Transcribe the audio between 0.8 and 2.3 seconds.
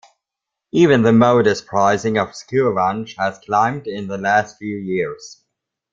the modest pricing